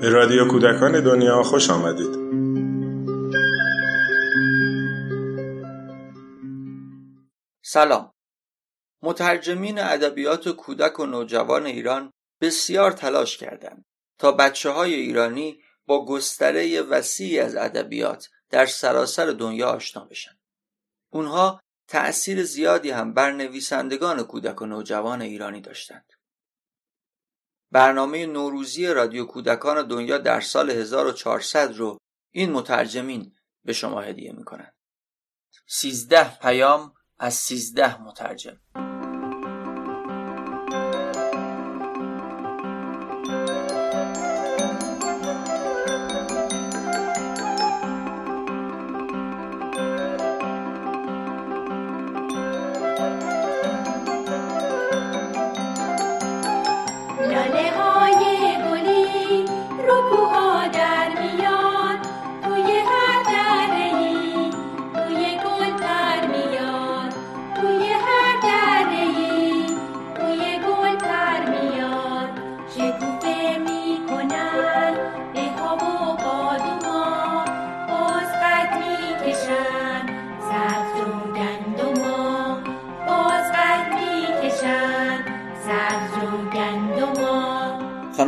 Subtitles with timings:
[0.00, 2.14] به رادیو کودکان دنیا خوش آمدید
[7.64, 8.12] سلام
[9.02, 13.84] مترجمین ادبیات کودک و نوجوان ایران بسیار تلاش کردند
[14.18, 20.38] تا بچه های ایرانی با گستره وسیعی از ادبیات در سراسر دنیا آشنا بشن.
[21.12, 26.12] اونها تأثیر زیادی هم بر نویسندگان کودک و نوجوان ایرانی داشتند.
[27.70, 31.98] برنامه نوروزی رادیو کودکان دنیا در سال 1400 رو
[32.30, 34.74] این مترجمین به شما هدیه می‌کنند.
[35.66, 38.60] سیزده پیام از سیزده مترجم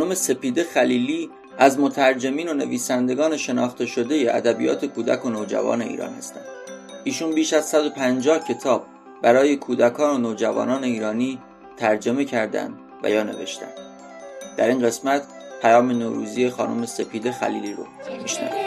[0.01, 6.45] خانم سپیده خلیلی از مترجمین و نویسندگان شناخته شده ادبیات کودک و نوجوان ایران هستند.
[7.05, 8.87] ایشون بیش از 150 کتاب
[9.23, 11.39] برای کودکان و نوجوانان ایرانی
[11.77, 13.73] ترجمه کردند و یا نوشتند.
[14.57, 15.23] در این قسمت
[15.63, 17.87] پیام نوروزی خانم سپیده خلیلی رو
[18.23, 18.61] میشنویم.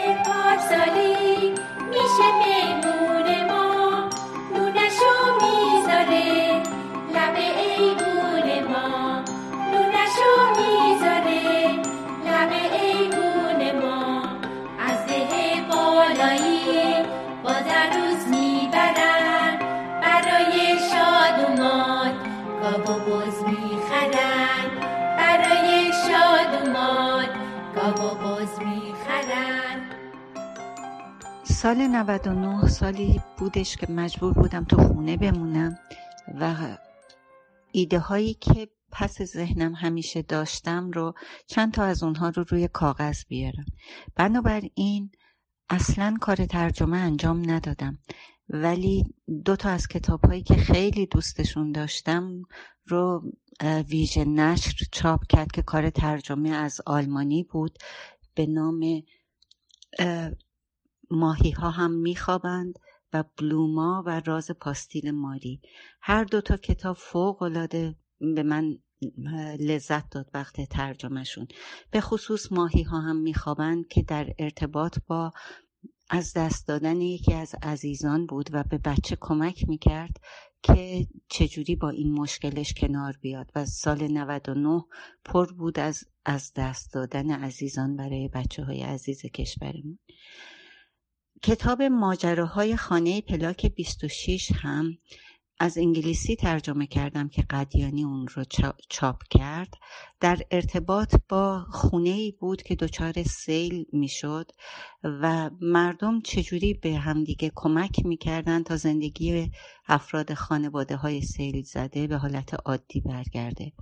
[31.64, 35.78] سال 99 سالی بودش که مجبور بودم تو خونه بمونم
[36.40, 36.76] و
[37.72, 41.14] ایده هایی که پس ذهنم همیشه داشتم رو
[41.46, 43.64] چند تا از اونها رو روی کاغذ بیارم.
[44.16, 45.10] بنابراین
[45.70, 47.98] اصلا کار ترجمه انجام ندادم.
[48.48, 49.04] ولی
[49.44, 52.42] دو تا از کتاب هایی که خیلی دوستشون داشتم
[52.86, 53.32] رو
[53.88, 57.78] ویژه نشر چاپ کرد که کار ترجمه از آلمانی بود
[58.34, 59.02] به نام
[61.10, 62.78] ماهی ها هم میخوابند
[63.12, 65.60] و بلوما و راز پاستیل ماری.
[66.00, 68.78] هر دو تا کتاب فوق العاده به من
[69.60, 71.48] لذت داد وقت ترجمهشون.
[71.90, 75.32] به خصوص ماهی ها هم میخوابند که در ارتباط با
[76.10, 80.16] از دست دادن یکی از عزیزان بود و به بچه کمک می‌کرد
[80.62, 84.84] که چجوری با این مشکلش کنار بیاد و سال 99
[85.24, 89.98] پر بود از از دست دادن عزیزان برای بچه های عزیز کشورمون.
[91.42, 94.98] کتاب ماجراهای خانه پلاک 26 هم
[95.60, 98.44] از انگلیسی ترجمه کردم که قدیانی اون رو
[98.88, 99.74] چاپ کرد.
[100.20, 104.50] در ارتباط با خونه ای بود که دچار سیل می‌شد
[105.04, 109.50] و مردم چجوری به همدیگه کمک می‌کردن تا زندگی
[109.86, 113.72] افراد خانواده های سیل زده به حالت عادی برگرده.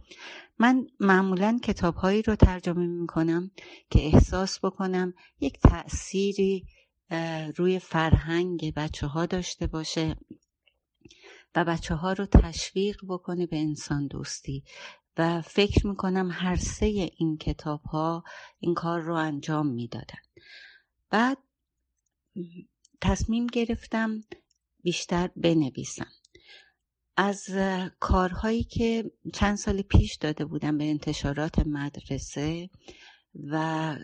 [0.59, 3.51] من معمولا کتاب هایی رو ترجمه می‌کنم
[3.91, 6.67] که احساس بکنم یک تأثیری
[7.57, 10.17] روی فرهنگ بچه ها داشته باشه
[11.55, 14.65] و بچه ها رو تشویق بکنه به انسان دوستی.
[15.17, 16.87] و فکر می‌کنم هر سه
[17.17, 18.25] این کتاب ها
[18.59, 20.23] این کار رو انجام می‌دادن.
[21.11, 21.39] بعد
[23.01, 24.21] تصمیم گرفتم
[24.83, 26.11] بیشتر بنویسم.
[27.17, 27.49] از
[28.01, 32.71] کارهایی که چند سال پیش داده بودم به انتشارات مدرسه
[33.35, 33.97] و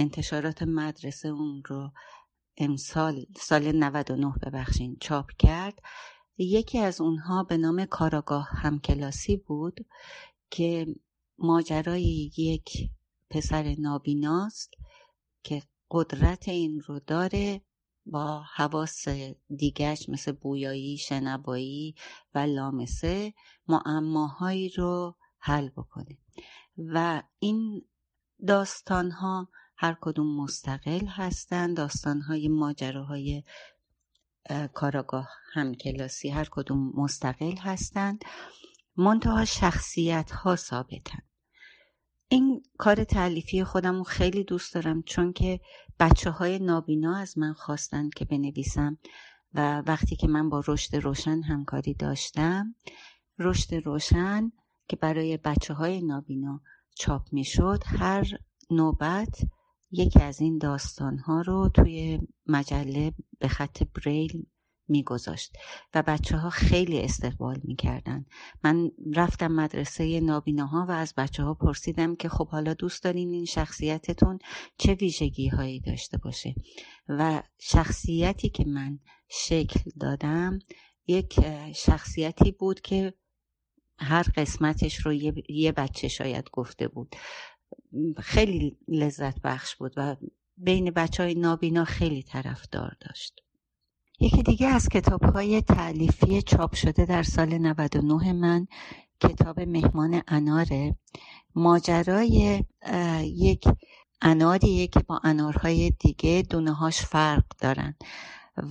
[0.00, 1.90] انتشارات مدرسه اون رو
[2.56, 5.82] امسال سال 99 ببخشین چاپ کرد.
[6.38, 9.86] یکی از اونها به نام کاراگاه همکلاسی بود
[10.50, 10.86] که
[11.38, 12.90] ماجرای یک
[13.30, 14.74] پسر نابیناست
[15.42, 17.60] که قدرت این رو داره
[18.06, 19.08] با حواس
[19.56, 21.94] دیگرش مثل بویایی، شنبایی
[22.34, 23.34] و لامسه
[23.68, 26.18] معماهایی رو حل بکنه.
[26.78, 27.82] و این
[28.46, 29.48] داستان ها
[29.82, 33.42] هر کدوم مستقل هستند داستانهای ماجراهای
[34.74, 38.24] کاراگاه هم کلاسی هر کدوم مستقل هستند.
[38.96, 41.18] منتها شخصیت ها ثابتن.
[42.28, 45.60] این کار تعلیفی خودم رو خیلی دوست دارم چون که
[46.00, 48.98] بچه های نابینا از من خواستند که بنویسم
[49.54, 52.74] و وقتی که من با رشد روشن همکاری داشتم
[53.38, 54.52] رشد روشن
[54.88, 56.60] که برای بچه های نابینا
[56.94, 58.24] چاپ می شد هر
[58.70, 59.42] نوبت
[59.92, 64.46] یکی از این داستان ها رو توی مجله به خط بریل
[64.90, 65.56] میگذاشت
[65.94, 68.26] و بچه ها خیلی استقبال می‌کردن.
[68.64, 73.44] من رفتم مدرسه نابیناها و از بچه ها پرسیدم که خب حالا دوست دارین این
[73.44, 74.38] شخصیتتون
[74.78, 76.54] چه ویژگی هایی داشته باشه؟
[77.08, 78.98] و شخصیتی که من
[79.28, 80.58] شکل دادم
[81.06, 81.40] یک
[81.74, 83.14] شخصیتی بود که
[83.98, 85.12] هر قسمتش رو
[85.48, 87.16] یه بچه شاید گفته بود.
[88.18, 90.16] خیلی لذت بخش بود و
[90.56, 93.40] بین بچه های نابینا خیلی طرفدار داشت.
[94.20, 98.66] یکی دیگه از کتاب های تعلیفی چاپ شده در سال 99 من
[99.20, 100.96] کتاب مهمان اناره.
[101.54, 102.64] ماجرای
[103.24, 103.64] یک
[104.22, 107.94] اناریه که با انارهای دیگه دونه هاش فرق دارن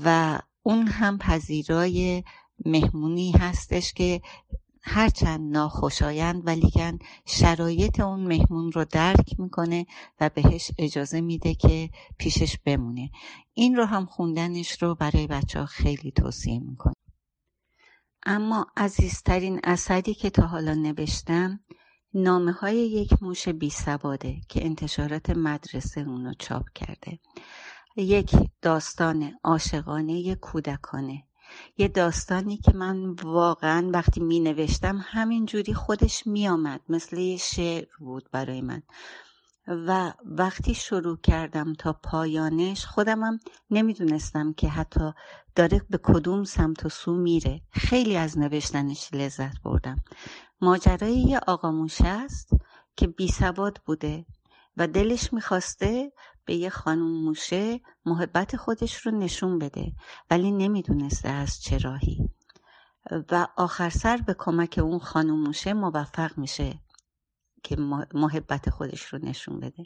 [0.05, 2.23] و اون هم پذیرای
[2.65, 4.21] مهمونی هستش که
[4.81, 9.85] هرچند ناخوشایند ولیکن شرایط اون مهمون رو درک می‌کنه
[10.19, 13.09] و بهش اجازه میده که پیشش بمونه.
[13.53, 16.93] این رو هم خوندنش رو برای بچه ها خیلی توصیه می‌کنه
[18.23, 21.59] اما عزیزترین اثری که تا حالا نوشتم
[22.13, 27.19] نامه های یک موش بی سواده که انتشارات مدرسه اونو چاپ کرده.
[27.97, 28.31] یک
[28.61, 31.23] داستان عاشقانه کودکانه.
[31.77, 37.85] یه داستانی که من واقعا وقتی می نوشتم همینجوری خودش می آمد مثل یه شعر
[37.99, 38.83] بود برای من.
[39.67, 43.39] و وقتی شروع کردم تا پایانش خودمم
[43.71, 45.13] نمی‌دونستم که حتی
[45.55, 47.61] داره به کدوم سمت و سو میره.
[47.71, 49.97] خیلی از نوشتنش لذت بردم.
[50.61, 52.49] ماجرای یه آقا است
[52.95, 54.25] که بی سواد بوده.
[54.79, 56.11] و دلش می‌خواسته
[56.45, 59.91] به یه خانم موشه محبت خودش رو نشون بده
[60.29, 62.29] ولی نمی‌دونسته از چه راهی.
[63.31, 66.79] و آخر سر به کمک اون خانم موشه موفق میشه
[67.63, 67.75] که
[68.13, 69.83] محبت خودش رو نشون بده.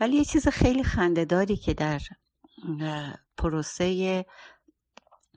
[0.00, 2.00] ولی یه چیز خیلی خندهداری که در
[3.36, 4.24] پروسه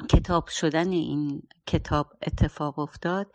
[0.10, 3.32] کتاب شدن این کتاب اتفاق افتاد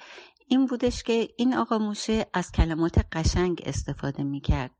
[0.49, 4.71] این بودش که این آقا موشه از کلمات قشنگ استفاده می‌کرد.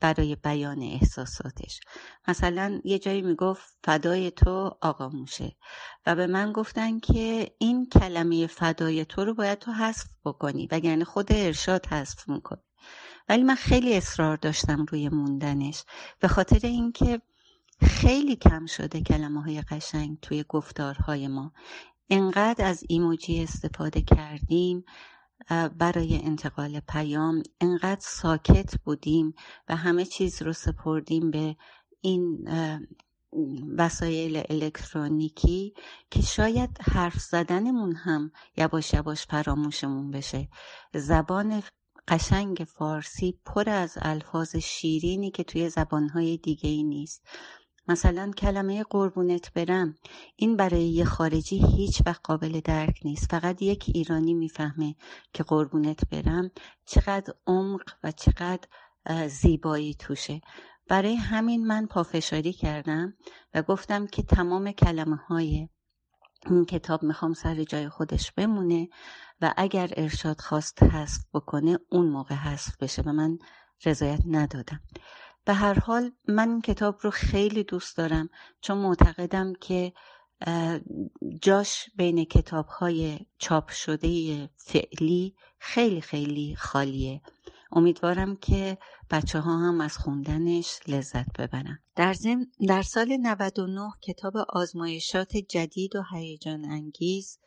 [0.00, 1.80] برای بیان احساساتش.
[2.28, 5.56] مثلا یه جایی می‌گفت فدای تو آقا موشه
[6.06, 11.04] و به من گفتن که این کلمه فدای تو رو باید تو حذف بکنی وگرنه
[11.04, 12.62] خود ارشاد حذف می‌کنی
[13.28, 15.84] ولی من خیلی اصرار داشتم روی موندنش.
[16.20, 17.20] به خاطر اینکه
[17.80, 21.52] خیلی کم شده کلمه های قشنگ توی گفتارهای ما.
[22.10, 24.84] انقدر از ایموجی استفاده کردیم
[25.78, 29.34] برای انتقال پیام انقدر ساکت بودیم
[29.68, 31.56] و همه چیز رو سپردیم به
[32.00, 32.48] این
[33.78, 35.74] وسایل الکترونیکی
[36.10, 40.48] که شاید حرف زدنمون هم یواش یواش فراموشمون بشه.
[40.94, 41.62] زبان
[42.08, 47.26] قشنگ فارسی پر از الفاظ شیرینی که توی زبانهای دیگه ای نیست.
[47.88, 49.94] مثلا کلمه قربونت برم
[50.36, 53.30] این برای یه خارجی هیچ وقت قابل درک نیست.
[53.30, 54.94] فقط یک ایرانی می‌فهمه
[55.32, 56.50] که قربونت برم
[56.86, 58.68] چقدر عمق و چقدر
[59.28, 60.40] زیبایی توشه.
[60.88, 63.14] برای همین من پافشاری کردم
[63.54, 65.68] و گفتم که تمام کلمه های
[66.46, 68.88] این کتاب می‌خوام سر جای خودش بمونه
[69.40, 73.38] و اگر ارشاد خواست حذف بکنه اون موقع حذف بشه و من
[73.84, 74.80] رضایت ندادم.
[75.44, 78.28] به هر حال من این کتاب رو خیلی دوست دارم
[78.60, 79.92] چون معتقدم که
[81.42, 84.08] جاش بین کتاب های چاپ شده
[84.56, 87.22] فعلی خیلی خیلی خالیه.
[87.72, 88.78] امیدوارم که
[89.10, 91.78] بچه ها هم از خوندنش لذت ببرن.
[91.96, 92.14] در,
[92.68, 97.38] در سال 99 کتاب آزمایشات جدید و هیجان انگیز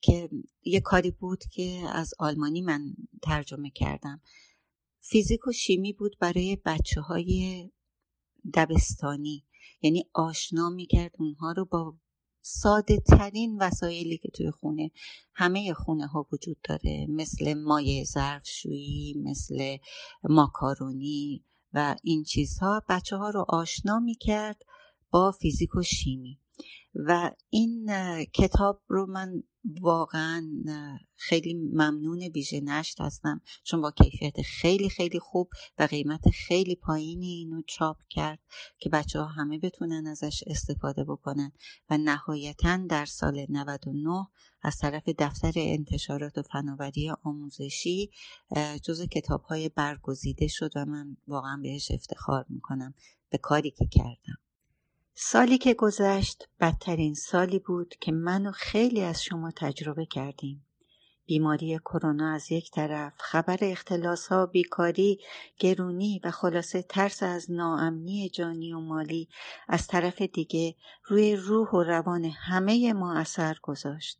[0.00, 0.28] که
[0.64, 4.20] یه کاری بود که از آلمانی من ترجمه کردم.
[5.08, 7.70] فیزیک و شیمی بود برای بچه های
[8.54, 9.44] دبستانی.
[9.82, 11.94] یعنی آشنا می‌کرد اونها رو با
[12.42, 14.90] ساده ترین وسایلی که توی خونه
[15.34, 19.76] همه خونه ها وجود داره مثل مایع ظرفشویی مثل
[20.22, 22.82] ماکارونی و این چیزها.
[22.88, 24.62] بچه ها رو آشنا می‌کرد
[25.10, 26.40] با فیزیک و شیمی.
[27.06, 27.90] و این
[28.24, 29.42] کتاب رو من
[29.80, 30.50] واقعا
[31.16, 33.40] خیلی ممنون ویژه نشت هستم.
[33.64, 38.38] چون با کیفیت خیلی خیلی خوب و قیمت خیلی پایینی اینو چاپ کرد
[38.78, 41.52] که بچه ها همه بتونن ازش استفاده بکنن.
[41.90, 44.26] و نهایتا در سال 99
[44.62, 48.10] از طرف دفتر انتشارات و فناوری آموزشی
[48.82, 52.94] جز کتاب های برگزیده شد و من واقعا بهش افتخار می‌کنم.
[53.30, 54.45] به کاری که کردم.
[55.18, 60.66] سالی که گذشت بدترین سالی بود که من و خیلی از شما تجربه کردیم.
[61.26, 65.20] بیماری کرونا از یک طرف، خبر اختلاس ها، بیکاری،
[65.58, 69.28] گرونی و خلاصه ترس از ناامنی جانی و مالی
[69.68, 74.18] از طرف دیگه روی روح و روان همه ما اثر گذاشت.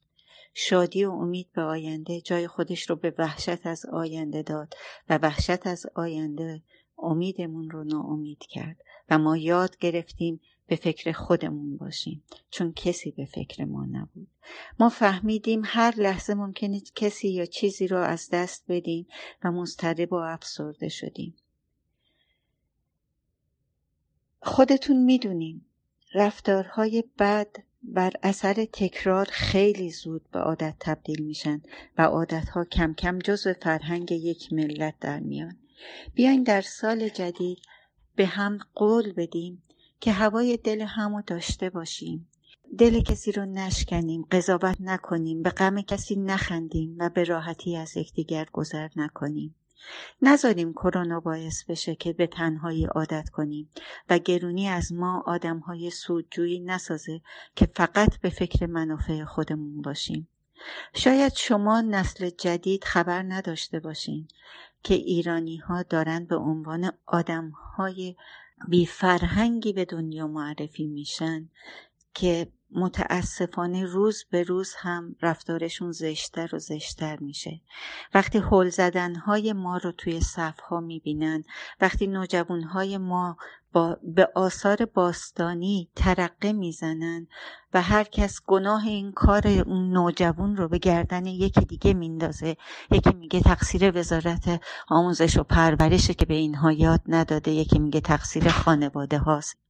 [0.55, 4.75] شادی و امید به آینده جای خودش رو به وحشت از آینده داد
[5.09, 6.63] و وحشت از آینده
[6.99, 8.77] امیدمون رو ناامید کرد
[9.11, 12.23] و ما یاد گرفتیم به فکر خودمون باشیم.
[12.51, 14.29] چون کسی به فکر ما نبود.
[14.81, 19.07] ما فهمیدیم هر لحظه ممکنه کسی یا چیزی را از دست بدیم
[19.45, 21.35] و مضطرب و افسرده شدیم.
[24.43, 25.67] خودتون می‌دونیم
[26.15, 31.63] رفتارهای بد بر اثر تکرار خیلی زود به عادت تبدیل میشن
[31.99, 35.57] و عادتها کم کم جزو فرهنگ یک ملت در میان.
[36.15, 37.59] بیاین در سال جدید
[38.17, 39.63] به هم قول بدیم
[40.01, 42.29] که هوای دل همو داشته باشیم.
[42.79, 48.47] دل کسی رو نشکنیم قضاوت نکنیم به غم کسی نخندیم و به راحتی از یکدیگر
[48.53, 49.55] گذر نکنیم.
[50.23, 53.71] نذاریم کرونا باعث بشه که به تنهایی عادت کنیم
[54.11, 57.21] و گرونی از ما آدمهای سودجویی نسازه
[57.57, 60.29] که فقط به فکر منافع خودمون باشیم.
[60.95, 64.29] شاید شما نسل جدید خبر نداشته باشین
[64.83, 68.17] که ایرانی ها دارن به عنوان آدم های
[68.71, 71.51] بی فرهنگی به دنیا معرفی میشن
[72.15, 77.61] که متاسفانه روز به روز هم رفتارشون زشتر و زشتر میشه.
[78.15, 81.45] وقتی هل زدنهای ما رو توی صفها می‌بینن
[81.81, 83.37] وقتی نوجوانهای ما
[83.73, 87.27] با به آثار باستانی ترقه می‌زنن
[87.75, 92.57] و هر کس گناه این کار اون نوجوان رو به گردن یکی دیگه میندازه
[92.91, 98.49] یکی میگه تقصیر وزارت آموزش و پرورشه که به اینها یاد نداده یکی میگه تقصیر
[98.49, 99.66] خانواده هاست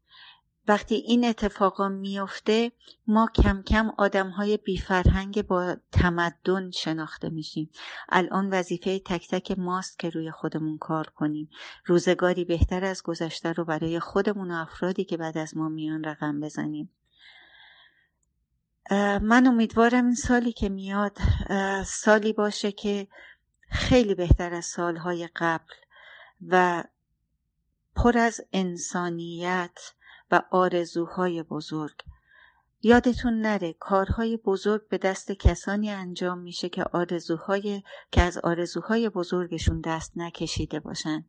[0.69, 2.73] وقتی این اتفاقا میفته
[3.07, 7.71] ما کم کم آدم های بیفرهنگ با تمدن شناخته میشیم.
[8.09, 11.51] الان وظیفه تک تک ماست که روی خودمون کار کنیم.
[11.85, 16.41] روزگاری بهتر از گذشته رو برای خودمون و افرادی که بعد از ما میان رقم
[16.41, 16.91] بزنیم.
[19.23, 21.19] من امیدوارم این سالی که میاد
[21.87, 23.09] سالی باشه که
[23.71, 25.75] خیلی بهتر از سالهای قبل
[26.49, 26.85] و
[27.95, 29.79] پر از انسانیت
[30.31, 31.95] و آرزوهای بزرگ.
[32.83, 39.81] یادتون نره کارهای بزرگ به دست کسانی انجام میشه که آرزوهای که از آرزوهای بزرگشون
[39.81, 41.25] دست نکشیده باشن.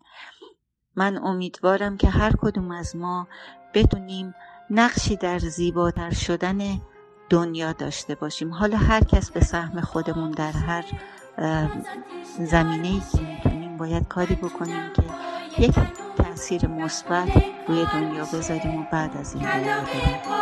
[0.95, 3.27] من امیدوارم که هر کدوم از ما
[3.73, 4.35] بدونیم
[4.69, 6.81] نقشی در زیباتر شدن
[7.29, 8.53] دنیا داشته باشیم.
[8.53, 10.85] حالا هر کس به سهم خودمون در هر
[12.39, 15.03] زمینه ای که می‌تونیم باید کاری بکنیم که
[15.57, 15.75] یک
[16.17, 17.29] تاثیر مثبت
[17.67, 20.36] روی دنیا بذاریم و بعد از این دنیا بریم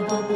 [0.00, 0.34] گاب و